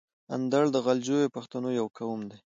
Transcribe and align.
اندړ 0.35 0.65
د 0.71 0.77
غلجیو 0.85 1.33
پښتنو 1.35 1.69
یو 1.79 1.87
قوم 1.97 2.19
ده. 2.29 2.37